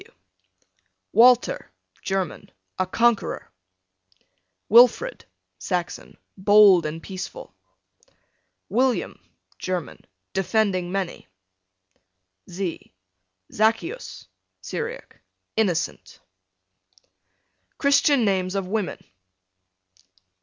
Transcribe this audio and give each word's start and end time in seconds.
W 0.01 0.11
Walter, 1.11 1.69
German, 2.01 2.49
a 2.79 2.87
conqueror. 2.87 3.51
Wilfred, 4.67 5.25
Saxon, 5.59 6.17
bold 6.35 6.87
and 6.87 7.03
peaceful. 7.03 7.53
William, 8.67 9.19
German, 9.59 10.03
defending 10.33 10.91
many. 10.91 11.27
Z 12.49 12.91
Zaccheus, 13.53 14.25
Syriac, 14.61 15.21
innocent. 15.55 16.19
CHRISTIAN 17.77 18.25
NAMES 18.25 18.55
OF 18.55 18.65
WOMEN. 18.65 19.03